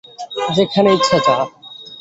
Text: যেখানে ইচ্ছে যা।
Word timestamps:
যেখানে 0.55 0.89
ইচ্ছে 0.95 1.17
যা। 1.25 1.35